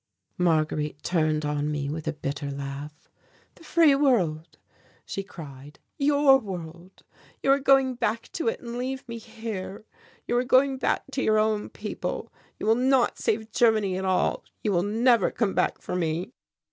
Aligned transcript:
Marguerite 0.39 1.03
turned 1.03 1.45
on 1.45 1.69
me 1.69 1.87
with 1.87 2.07
a 2.07 2.11
bitter 2.13 2.49
laugh. 2.49 3.07
"The 3.53 3.63
free 3.63 3.93
world," 3.93 4.57
she 5.05 5.21
cried, 5.21 5.77
"your 5.99 6.39
world. 6.39 7.03
You 7.43 7.51
are 7.51 7.59
going 7.59 7.93
back 7.93 8.31
to 8.31 8.47
it 8.47 8.59
and 8.61 8.79
leave 8.79 9.07
me 9.07 9.19
here. 9.19 9.85
You 10.25 10.37
are 10.37 10.43
going 10.43 10.79
back 10.79 11.03
to 11.11 11.21
your 11.21 11.37
own 11.37 11.69
people 11.69 12.33
you 12.57 12.65
will 12.65 12.73
not 12.73 13.19
save 13.19 13.51
Germany 13.51 13.95
at 13.95 14.03
all 14.03 14.43
you 14.63 14.71
will 14.71 14.81
never 14.81 15.29
come 15.29 15.53
back 15.53 15.79
for 15.83 15.95
me!" 15.95 16.33